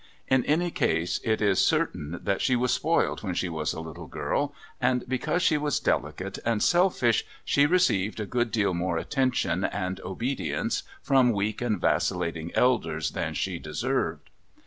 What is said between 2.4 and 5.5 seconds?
she was spoiled when she was a little girl, and because